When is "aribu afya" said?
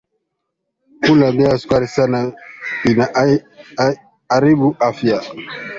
4.35-5.17